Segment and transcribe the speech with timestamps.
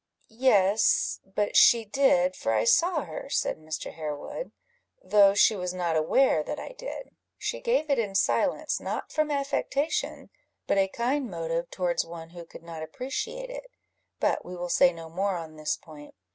[0.29, 3.93] "Yes, but she did, for I saw her," said Mr.
[3.93, 4.51] Harewood,
[4.99, 7.11] "though she was not aware that I did.
[7.37, 10.31] She gave it in silence, not from affectation,
[10.65, 13.67] but a kind motive towards one who could not appreciate it;
[14.19, 16.15] but we will say no more on this point.